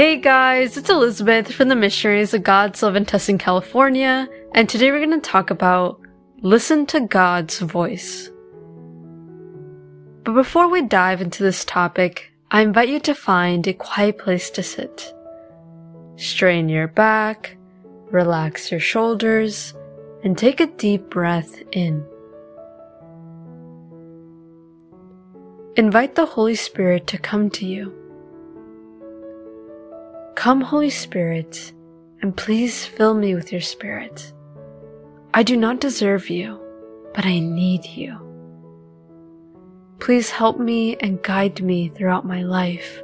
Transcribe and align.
Hey 0.00 0.16
guys, 0.16 0.78
it's 0.78 0.88
Elizabeth 0.88 1.52
from 1.52 1.68
the 1.68 1.76
Missionaries 1.76 2.32
of 2.32 2.42
God's 2.42 2.82
Love 2.82 2.96
in 2.96 3.04
Tustin, 3.04 3.38
California, 3.38 4.26
and 4.54 4.66
today 4.66 4.90
we're 4.90 5.06
going 5.06 5.20
to 5.20 5.30
talk 5.30 5.50
about 5.50 6.00
listen 6.40 6.86
to 6.86 7.00
God's 7.00 7.58
voice. 7.58 8.30
But 10.24 10.32
before 10.32 10.70
we 10.70 10.80
dive 10.80 11.20
into 11.20 11.42
this 11.42 11.66
topic, 11.66 12.32
I 12.50 12.62
invite 12.62 12.88
you 12.88 12.98
to 13.00 13.14
find 13.14 13.66
a 13.66 13.74
quiet 13.74 14.16
place 14.16 14.48
to 14.52 14.62
sit. 14.62 15.12
Strain 16.16 16.70
your 16.70 16.88
back, 16.88 17.58
relax 18.10 18.70
your 18.70 18.80
shoulders, 18.80 19.74
and 20.24 20.38
take 20.38 20.60
a 20.60 20.66
deep 20.66 21.10
breath 21.10 21.60
in. 21.72 22.02
Invite 25.76 26.14
the 26.14 26.24
Holy 26.24 26.54
Spirit 26.54 27.06
to 27.08 27.18
come 27.18 27.50
to 27.50 27.66
you. 27.66 28.00
Come, 30.40 30.62
Holy 30.62 30.88
Spirit, 30.88 31.70
and 32.22 32.34
please 32.34 32.86
fill 32.86 33.12
me 33.12 33.34
with 33.34 33.52
your 33.52 33.60
Spirit. 33.60 34.32
I 35.34 35.42
do 35.42 35.54
not 35.54 35.80
deserve 35.80 36.30
you, 36.30 36.58
but 37.12 37.26
I 37.26 37.40
need 37.40 37.84
you. 37.84 38.16
Please 39.98 40.30
help 40.30 40.58
me 40.58 40.96
and 40.96 41.22
guide 41.22 41.60
me 41.60 41.90
throughout 41.90 42.24
my 42.24 42.42
life. 42.42 43.02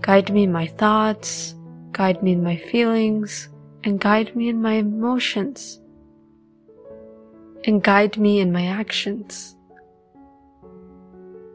Guide 0.00 0.32
me 0.32 0.44
in 0.44 0.52
my 0.52 0.68
thoughts, 0.68 1.56
guide 1.90 2.22
me 2.22 2.30
in 2.30 2.44
my 2.44 2.56
feelings, 2.56 3.48
and 3.82 3.98
guide 3.98 4.36
me 4.36 4.48
in 4.48 4.62
my 4.62 4.74
emotions. 4.74 5.80
And 7.64 7.82
guide 7.82 8.16
me 8.16 8.38
in 8.38 8.52
my 8.52 8.66
actions. 8.66 9.56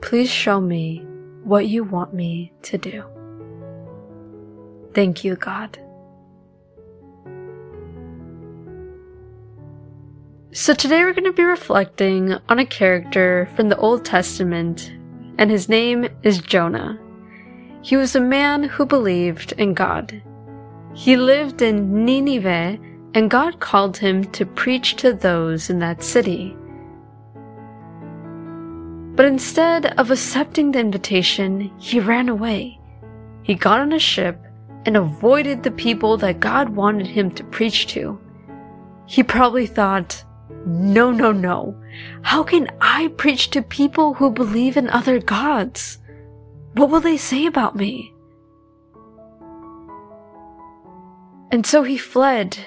Please 0.02 0.30
show 0.30 0.60
me 0.60 1.06
what 1.46 1.68
you 1.68 1.86
want 1.86 2.14
me 2.14 2.52
to 2.64 2.78
do. 2.78 3.06
Thank 4.94 5.24
you, 5.24 5.36
God. 5.36 5.78
So 10.52 10.74
today 10.74 11.04
we're 11.04 11.14
going 11.14 11.26
to 11.26 11.32
be 11.32 11.44
reflecting 11.44 12.34
on 12.50 12.58
a 12.58 12.66
character 12.66 13.48
from 13.56 13.70
the 13.70 13.78
Old 13.78 14.04
Testament, 14.04 14.92
and 15.38 15.52
his 15.52 15.70
name 15.70 16.10
is 16.24 16.40
Jonah. 16.40 17.00
He 17.84 17.96
was 17.96 18.16
a 18.16 18.20
man 18.20 18.64
who 18.64 18.86
believed 18.86 19.54
in 19.54 19.76
God. 19.76 20.22
He 20.96 21.16
lived 21.16 21.62
in 21.62 22.04
Nineveh, 22.04 22.80
and 23.14 23.30
God 23.30 23.60
called 23.60 23.98
him 23.98 24.26
to 24.32 24.46
preach 24.46 24.96
to 24.98 25.14
those 25.14 25.70
in 25.70 25.80
that 25.80 26.04
city. 26.04 26.58
But 29.16 29.28
instead 29.28 29.98
of 30.00 30.10
accepting 30.10 30.72
the 30.72 30.80
invitation, 30.80 31.72
he 31.78 32.00
ran 32.00 32.28
away. 32.28 32.80
He 33.44 33.54
got 33.54 33.82
on 33.82 33.94
a 33.94 34.00
ship 34.00 34.44
and 34.86 34.96
avoided 34.98 35.64
the 35.64 35.72
people 35.72 36.18
that 36.18 36.40
God 36.40 36.70
wanted 36.70 37.08
him 37.08 37.32
to 37.32 37.44
preach 37.44 37.88
to. 37.88 38.20
He 39.06 39.24
probably 39.24 39.68
thought, 39.68 40.24
no, 40.66 41.12
no, 41.12 41.32
no. 41.32 41.76
How 42.22 42.44
can 42.44 42.70
I 42.82 43.08
preach 43.18 43.50
to 43.52 43.62
people 43.62 44.14
who 44.14 44.30
believe 44.30 44.78
in 44.78 44.90
other 44.90 45.20
gods? 45.20 46.00
What 46.74 46.90
will 46.90 47.00
they 47.00 47.18
say 47.18 47.46
about 47.46 47.76
me? 47.76 48.14
And 51.52 51.66
so 51.66 51.84
he 51.84 51.98
fled 51.98 52.58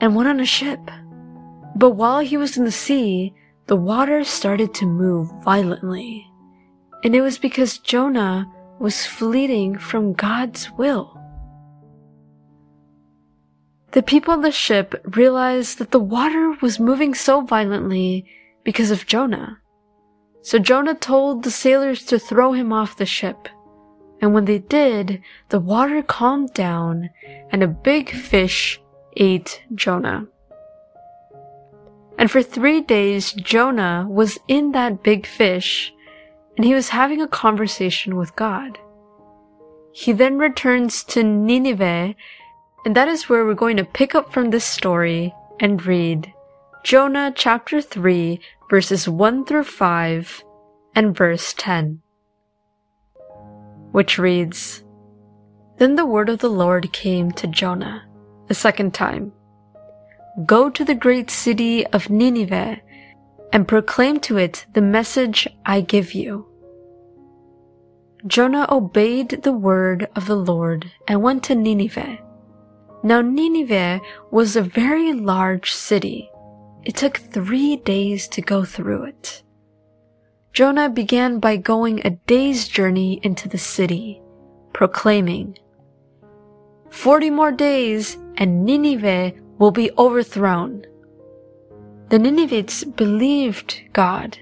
and 0.00 0.14
went 0.14 0.28
on 0.28 0.40
a 0.40 0.46
ship. 0.46 0.80
But 1.74 1.90
while 1.90 2.20
he 2.20 2.36
was 2.36 2.56
in 2.56 2.64
the 2.64 2.70
sea, 2.72 3.34
the 3.66 3.76
water 3.76 4.22
started 4.24 4.74
to 4.74 4.86
move 4.86 5.30
violently. 5.42 6.26
And 7.04 7.16
it 7.16 7.20
was 7.20 7.38
because 7.38 7.78
Jonah 7.78 8.46
was 8.78 9.06
fleeing 9.06 9.78
from 9.78 10.12
God's 10.12 10.70
will. 10.72 11.21
The 13.92 14.02
people 14.02 14.32
on 14.32 14.40
the 14.40 14.50
ship 14.50 14.94
realized 15.16 15.78
that 15.78 15.90
the 15.90 16.00
water 16.00 16.56
was 16.62 16.80
moving 16.80 17.14
so 17.14 17.42
violently 17.42 18.24
because 18.64 18.90
of 18.90 19.06
Jonah. 19.06 19.58
So 20.40 20.58
Jonah 20.58 20.94
told 20.94 21.42
the 21.42 21.50
sailors 21.50 22.04
to 22.06 22.18
throw 22.18 22.52
him 22.52 22.72
off 22.72 22.96
the 22.96 23.06
ship. 23.06 23.48
And 24.22 24.32
when 24.32 24.46
they 24.46 24.60
did, 24.60 25.20
the 25.50 25.60
water 25.60 26.02
calmed 26.02 26.54
down 26.54 27.10
and 27.50 27.62
a 27.62 27.68
big 27.68 28.10
fish 28.10 28.80
ate 29.16 29.62
Jonah. 29.74 30.26
And 32.18 32.30
for 32.30 32.42
three 32.42 32.80
days, 32.80 33.32
Jonah 33.32 34.06
was 34.08 34.38
in 34.48 34.72
that 34.72 35.02
big 35.02 35.26
fish 35.26 35.92
and 36.56 36.64
he 36.64 36.72
was 36.72 36.88
having 36.90 37.20
a 37.20 37.28
conversation 37.28 38.16
with 38.16 38.36
God. 38.36 38.78
He 39.92 40.12
then 40.12 40.38
returns 40.38 41.04
to 41.04 41.22
Nineveh 41.22 42.14
and 42.84 42.96
that 42.96 43.08
is 43.08 43.28
where 43.28 43.44
we're 43.44 43.54
going 43.54 43.76
to 43.76 43.84
pick 43.84 44.14
up 44.14 44.32
from 44.32 44.50
this 44.50 44.64
story 44.64 45.34
and 45.60 45.84
read 45.86 46.32
Jonah 46.82 47.32
chapter 47.34 47.80
3 47.80 48.40
verses 48.68 49.08
1 49.08 49.44
through 49.44 49.64
5 49.64 50.44
and 50.94 51.16
verse 51.16 51.54
10. 51.56 52.00
Which 53.92 54.18
reads, 54.18 54.82
Then 55.78 55.94
the 55.94 56.06
word 56.06 56.28
of 56.28 56.40
the 56.40 56.50
Lord 56.50 56.92
came 56.92 57.30
to 57.32 57.46
Jonah 57.46 58.04
a 58.48 58.54
second 58.54 58.94
time. 58.94 59.32
Go 60.46 60.70
to 60.70 60.84
the 60.84 60.94
great 60.94 61.30
city 61.30 61.86
of 61.88 62.10
Nineveh 62.10 62.80
and 63.52 63.68
proclaim 63.68 64.18
to 64.20 64.38
it 64.38 64.66
the 64.72 64.80
message 64.80 65.46
I 65.64 65.82
give 65.82 66.14
you. 66.14 66.46
Jonah 68.26 68.66
obeyed 68.70 69.42
the 69.42 69.52
word 69.52 70.08
of 70.16 70.26
the 70.26 70.36
Lord 70.36 70.90
and 71.06 71.22
went 71.22 71.44
to 71.44 71.54
Nineveh 71.54 72.18
now 73.02 73.20
Nineveh 73.20 74.00
was 74.30 74.56
a 74.56 74.62
very 74.62 75.12
large 75.12 75.72
city. 75.72 76.30
It 76.84 76.96
took 76.96 77.18
three 77.18 77.76
days 77.76 78.28
to 78.28 78.42
go 78.42 78.64
through 78.64 79.04
it. 79.04 79.42
Jonah 80.52 80.90
began 80.90 81.38
by 81.38 81.56
going 81.56 82.04
a 82.04 82.10
day's 82.10 82.68
journey 82.68 83.20
into 83.22 83.48
the 83.48 83.58
city, 83.58 84.20
proclaiming, 84.72 85.56
Forty 86.92 87.30
more 87.30 87.50
days 87.50 88.18
and 88.36 88.64
Nineveh 88.66 89.32
will 89.58 89.70
be 89.70 89.90
overthrown. 89.96 90.84
The 92.10 92.18
Ninevites 92.18 92.84
believed 92.84 93.80
God. 93.94 94.36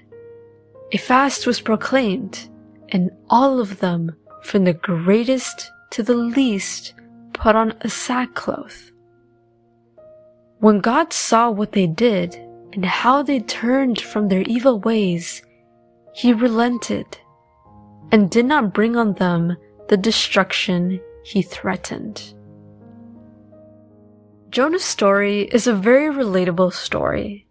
A 0.93 0.99
fast 0.99 1.47
was 1.47 1.61
proclaimed, 1.61 2.49
and 2.89 3.13
all 3.31 3.61
of 3.61 3.79
them, 3.79 4.17
from 4.43 4.65
the 4.65 4.73
greatest 4.73 5.71
to 5.91 6.03
the 6.03 6.17
least, 6.17 6.95
put 7.41 7.57
on 7.57 7.75
a 7.81 7.89
sackcloth. 7.89 8.91
When 10.59 10.81
God 10.81 11.13
saw 11.13 11.51
what 11.51 11.73
they 11.73 11.87
did 11.87 12.35
and 12.75 12.85
how 12.85 13.23
they 13.23 13.41
turned 13.41 13.99
from 13.99 14.29
their 14.29 14.43
evil 14.43 14.79
ways, 14.79 15.43
he 16.13 16.35
relented 16.35 17.07
and 18.13 18.31
did 18.31 18.45
not 18.45 18.75
bring 18.75 18.95
on 18.95 19.15
them 19.15 19.57
the 19.89 19.97
destruction 19.97 21.01
he 21.25 21.41
threatened. 21.41 22.35
Jonah's 24.51 24.85
story 24.85 25.43
is 25.45 25.67
a 25.67 25.73
very 25.73 26.15
relatable 26.15 26.73
story. 26.75 27.47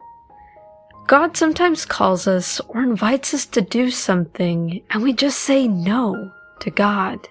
God 1.08 1.36
sometimes 1.36 1.86
calls 1.86 2.28
us 2.28 2.60
or 2.68 2.84
invites 2.84 3.34
us 3.34 3.48
to 3.48 3.62
do 3.62 3.90
something 3.90 4.84
and 4.92 5.02
we 5.02 5.14
just 5.14 5.40
say 5.40 5.68
no 5.68 6.32
to 6.60 6.70
God. 6.70 7.28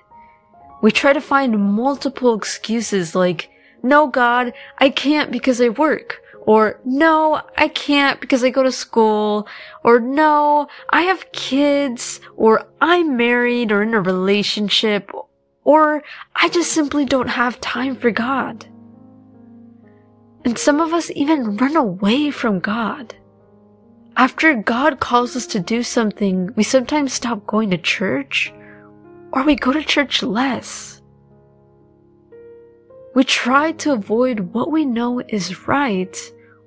We 0.81 0.93
try 0.93 1.12
to 1.12 1.21
find 1.21 1.59
multiple 1.59 2.34
excuses 2.34 3.15
like, 3.15 3.50
no, 3.83 4.06
God, 4.06 4.53
I 4.78 4.91
can't 4.91 5.31
because 5.31 5.61
I 5.61 5.71
work. 5.71 6.22
Or, 6.47 6.81
no, 6.84 7.43
I 7.56 7.69
can't 7.69 8.21
because 8.21 8.43
I 8.43 8.50
go 8.50 8.62
to 8.62 8.72
school. 8.72 9.47
Or, 9.84 10.00
no, 10.00 10.69
I 10.91 11.03
have 11.03 11.31
kids. 11.33 12.21
Or, 12.37 12.66
I'm 12.81 13.16
married 13.16 13.71
or 13.71 13.83
in 13.83 13.92
a 13.92 14.01
relationship. 14.01 15.10
Or, 15.65 16.03
I 16.34 16.48
just 16.48 16.72
simply 16.72 17.04
don't 17.04 17.28
have 17.28 17.60
time 17.60 17.97
for 17.97 18.10
God. 18.10 18.66
And 20.45 20.57
some 20.57 20.80
of 20.80 20.95
us 20.95 21.10
even 21.10 21.59
run 21.59 21.77
away 21.77 22.30
from 22.30 22.60
God. 22.60 23.15
After 24.16 24.54
God 24.54 25.01
calls 25.01 25.36
us 25.36 25.47
to 25.48 25.60
do 25.60 25.83
something, 25.83 26.54
we 26.57 26.63
sometimes 26.63 27.13
stop 27.13 27.47
going 27.47 27.71
to 27.71 27.78
church 27.78 28.53
or 29.39 29.45
we 29.45 29.55
go 29.55 29.73
to 29.73 29.85
church 29.85 30.21
less. 30.25 31.01
We 33.15 33.23
try 33.23 33.71
to 33.71 33.93
avoid 33.93 34.41
what 34.53 34.73
we 34.73 34.85
know 34.85 35.23
is 35.29 35.69
right 35.69 36.17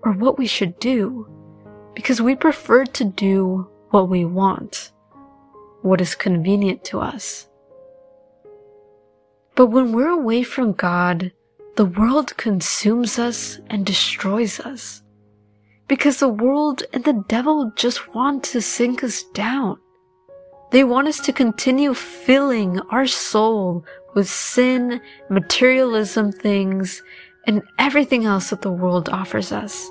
or 0.04 0.14
what 0.14 0.38
we 0.38 0.48
should 0.48 0.80
do 0.80 1.28
because 1.96 2.22
we 2.22 2.34
prefer 2.34 2.86
to 2.86 3.04
do 3.04 3.70
what 3.90 4.08
we 4.08 4.24
want, 4.24 4.94
what 5.82 6.00
is 6.00 6.16
convenient 6.16 6.86
to 6.86 7.02
us. 7.02 7.50
But 9.56 9.68
when 9.68 9.92
we're 9.92 10.08
away 10.22 10.44
from 10.44 10.72
God, 10.72 11.34
the 11.76 11.86
world 11.86 12.38
consumes 12.38 13.20
us 13.20 13.60
and 13.70 13.86
destroys 13.86 14.62
us 14.62 15.04
because 15.90 16.22
the 16.22 16.30
world 16.30 16.84
and 16.94 17.04
the 17.04 17.22
devil 17.28 17.74
just 17.76 18.16
want 18.16 18.46
to 18.46 18.62
sink 18.62 19.04
us 19.04 19.24
down. 19.34 19.78
They 20.72 20.86
want 20.86 21.10
us 21.10 21.20
to 21.22 21.34
continue 21.34 21.94
filling 21.94 22.80
our 22.92 23.06
soul 23.06 23.86
with 24.16 24.30
sin, 24.30 25.02
materialism 25.30 26.32
things, 26.32 27.04
and 27.46 27.62
everything 27.78 28.26
else 28.26 28.50
that 28.50 28.62
the 28.62 28.72
world 28.72 29.10
offers 29.10 29.52
us. 29.52 29.90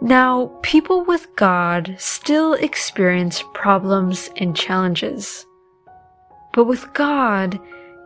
Now, 0.00 0.50
people 0.62 1.04
with 1.04 1.28
God 1.36 1.94
still 1.98 2.54
experience 2.54 3.44
problems 3.54 4.28
and 4.36 4.56
challenges. 4.56 5.46
But 6.52 6.64
with 6.64 6.92
God, 6.94 7.58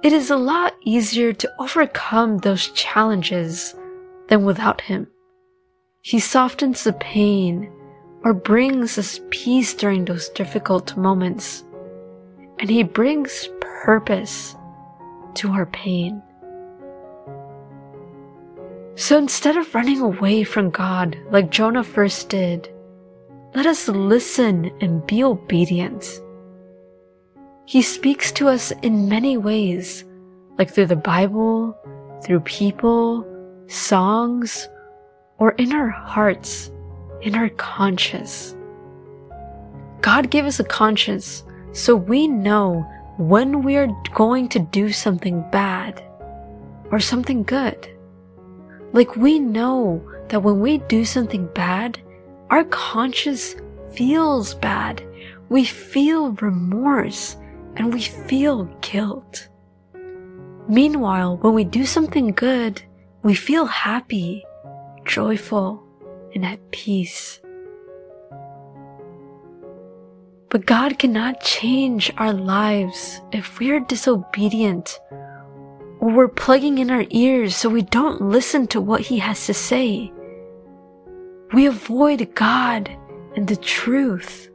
it 0.04 0.12
is 0.12 0.30
a 0.30 0.36
lot 0.36 0.74
easier 0.84 1.32
to 1.32 1.52
overcome 1.58 2.38
those 2.38 2.68
challenges 2.68 3.74
than 4.28 4.44
without 4.44 4.82
Him. 4.82 5.08
He 6.02 6.20
softens 6.20 6.84
the 6.84 6.92
pain 6.92 7.72
or 8.24 8.34
brings 8.34 8.98
us 8.98 9.20
peace 9.30 9.74
during 9.74 10.04
those 10.04 10.28
difficult 10.30 10.96
moments. 10.96 11.64
And 12.58 12.68
He 12.68 12.82
brings 12.82 13.48
purpose 13.60 14.56
to 15.34 15.50
our 15.50 15.66
pain. 15.66 16.22
So 18.96 19.16
instead 19.16 19.56
of 19.56 19.74
running 19.74 20.00
away 20.00 20.42
from 20.42 20.70
God 20.70 21.16
like 21.30 21.50
Jonah 21.50 21.84
first 21.84 22.28
did, 22.30 22.68
let 23.54 23.64
us 23.64 23.88
listen 23.88 24.72
and 24.80 25.06
be 25.06 25.22
obedient. 25.22 26.20
He 27.64 27.82
speaks 27.82 28.32
to 28.32 28.48
us 28.48 28.72
in 28.82 29.08
many 29.08 29.36
ways, 29.36 30.04
like 30.58 30.70
through 30.70 30.86
the 30.86 30.96
Bible, 30.96 31.76
through 32.24 32.40
people, 32.40 33.24
songs, 33.68 34.68
or 35.38 35.52
in 35.52 35.72
our 35.72 35.88
hearts, 35.88 36.70
in 37.22 37.34
our 37.34 37.48
conscience. 37.50 38.54
God 40.00 40.30
gave 40.30 40.44
us 40.44 40.60
a 40.60 40.64
conscience 40.64 41.44
so 41.72 41.94
we 41.94 42.28
know 42.28 42.86
when 43.18 43.62
we 43.62 43.76
are 43.76 43.88
going 44.14 44.48
to 44.50 44.58
do 44.58 44.92
something 44.92 45.44
bad 45.50 46.02
or 46.90 47.00
something 47.00 47.42
good. 47.42 47.88
Like 48.92 49.16
we 49.16 49.38
know 49.38 50.02
that 50.28 50.42
when 50.42 50.60
we 50.60 50.78
do 50.78 51.04
something 51.04 51.46
bad, 51.54 52.00
our 52.50 52.64
conscience 52.64 53.56
feels 53.92 54.54
bad. 54.54 55.02
We 55.48 55.64
feel 55.64 56.32
remorse 56.32 57.36
and 57.76 57.92
we 57.92 58.02
feel 58.02 58.64
guilt. 58.80 59.48
Meanwhile, 60.68 61.38
when 61.38 61.54
we 61.54 61.64
do 61.64 61.86
something 61.86 62.32
good, 62.32 62.82
we 63.22 63.34
feel 63.34 63.66
happy, 63.66 64.44
joyful, 65.04 65.82
and 66.38 66.46
at 66.46 66.70
peace. 66.70 67.40
But 70.50 70.66
God 70.66 70.96
cannot 70.96 71.40
change 71.40 72.12
our 72.16 72.32
lives 72.32 73.20
if 73.32 73.58
we 73.58 73.72
are 73.72 73.80
disobedient 73.80 75.00
or 75.98 76.12
we're 76.12 76.28
plugging 76.28 76.78
in 76.78 76.92
our 76.92 77.04
ears 77.10 77.56
so 77.56 77.68
we 77.68 77.82
don't 77.82 78.22
listen 78.22 78.68
to 78.68 78.80
what 78.80 79.00
he 79.00 79.18
has 79.18 79.46
to 79.46 79.54
say. 79.54 80.12
We 81.52 81.66
avoid 81.66 82.36
God 82.36 82.88
and 83.34 83.48
the 83.48 83.56
truth. 83.56 84.48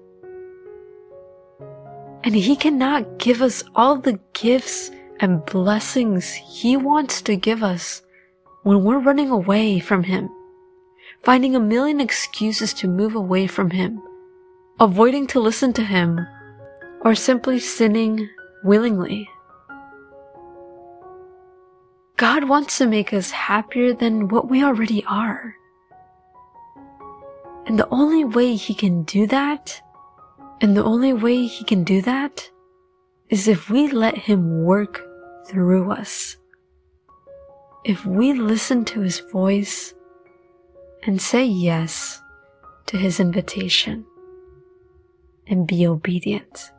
And 2.23 2.33
he 2.33 2.55
cannot 2.55 3.19
give 3.19 3.41
us 3.41 3.61
all 3.75 3.97
the 3.97 4.21
gifts 4.31 4.89
and 5.19 5.45
blessings 5.45 6.31
he 6.31 6.77
wants 6.77 7.21
to 7.23 7.35
give 7.35 7.61
us 7.61 8.03
when 8.61 8.85
we're 8.85 8.99
running 8.99 9.29
away 9.29 9.81
from 9.81 10.03
him, 10.03 10.29
finding 11.23 11.55
a 11.55 11.59
million 11.59 11.99
excuses 12.01 12.73
to 12.73 12.87
move 12.87 13.15
away 13.15 13.47
from 13.47 13.69
him, 13.69 14.01
avoiding 14.79 15.25
to 15.27 15.39
listen 15.39 15.73
to 15.73 15.83
him, 15.83 16.19
or 17.01 17.15
simply 17.15 17.59
sinning 17.59 18.29
willingly. 18.63 19.29
God 22.17 22.47
wants 22.47 22.77
to 22.77 22.87
make 22.87 23.13
us 23.13 23.31
happier 23.31 23.93
than 23.93 24.27
what 24.27 24.49
we 24.49 24.63
already 24.63 25.03
are. 25.05 25.55
And 27.65 27.79
the 27.79 27.87
only 27.89 28.23
way 28.23 28.55
He 28.55 28.73
can 28.73 29.03
do 29.03 29.25
that, 29.27 29.81
and 30.61 30.75
the 30.77 30.83
only 30.83 31.13
way 31.13 31.45
He 31.47 31.63
can 31.63 31.83
do 31.83 32.01
that, 32.01 32.49
is 33.29 33.47
if 33.47 33.69
we 33.69 33.87
let 33.87 34.17
Him 34.17 34.63
work 34.63 35.01
through 35.47 35.91
us. 35.91 36.37
If 37.83 38.05
we 38.05 38.33
listen 38.33 38.85
to 38.85 39.01
His 39.01 39.19
voice 39.19 39.93
and 41.05 41.21
say 41.21 41.43
yes 41.43 42.21
to 42.87 42.97
His 42.97 43.19
invitation 43.19 44.05
and 45.47 45.67
be 45.67 45.85
obedient. 45.87 46.71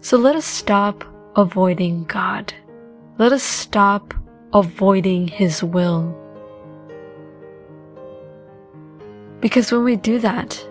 So 0.00 0.18
let 0.18 0.36
us 0.36 0.44
stop 0.44 1.04
avoiding 1.36 2.04
God. 2.04 2.52
Let 3.18 3.32
us 3.32 3.42
stop 3.42 4.14
avoiding 4.52 5.28
His 5.28 5.62
will. 5.62 6.14
Because 9.40 9.72
when 9.72 9.84
we 9.84 9.96
do 9.96 10.18
that, 10.20 10.62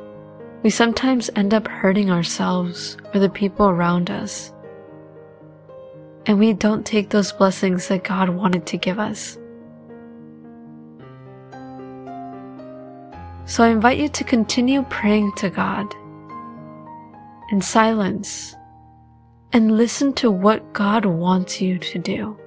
we 0.63 0.69
sometimes 0.69 1.29
end 1.35 1.53
up 1.53 1.67
hurting 1.67 2.09
ourselves 2.09 2.97
or 3.13 3.19
the 3.19 3.29
people 3.29 3.67
around 3.67 4.09
us. 4.09 4.53
And 6.25 6.39
we 6.39 6.53
don't 6.53 6.85
take 6.85 7.09
those 7.09 7.31
blessings 7.31 7.87
that 7.87 8.03
God 8.03 8.29
wanted 8.29 8.65
to 8.67 8.77
give 8.77 8.99
us. 8.99 9.37
So 13.45 13.63
I 13.63 13.69
invite 13.69 13.97
you 13.97 14.07
to 14.07 14.23
continue 14.23 14.83
praying 14.83 15.33
to 15.33 15.49
God 15.49 15.93
in 17.51 17.61
silence 17.61 18.55
and 19.51 19.77
listen 19.77 20.13
to 20.13 20.31
what 20.31 20.73
God 20.73 21.05
wants 21.05 21.61
you 21.61 21.77
to 21.77 21.99
do. 21.99 22.37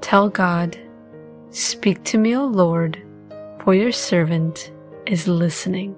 Tell 0.00 0.28
God, 0.28 0.78
Speak 1.50 2.04
to 2.04 2.18
me, 2.18 2.36
O 2.36 2.44
Lord, 2.44 3.02
for 3.60 3.74
your 3.74 3.90
servant 3.90 4.70
is 5.06 5.26
listening. 5.26 5.96